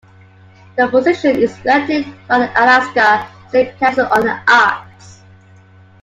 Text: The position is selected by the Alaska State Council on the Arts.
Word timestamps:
The 0.77 0.87
position 0.87 1.35
is 1.35 1.53
selected 1.57 2.07
by 2.27 2.39
the 2.39 2.51
Alaska 2.59 3.27
State 3.49 3.77
Council 3.77 4.07
on 4.07 4.21
the 4.21 4.39
Arts. 4.51 5.21